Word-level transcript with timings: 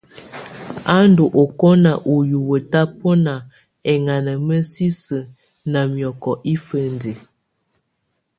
Á 0.93 0.95
ndù 1.09 1.23
ɔkɔna 1.41 1.91
ú 2.13 2.15
hiwǝ́ 2.29 2.59
tabɔnà 2.71 3.33
ɛŋana 3.91 4.33
mǝsisǝ 4.47 5.17
na 5.71 5.79
miɔkɔ 5.93 6.31
ifǝndiǝ. 6.53 7.13